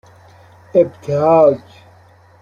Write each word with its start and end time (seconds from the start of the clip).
اِبتهاج 0.75 1.61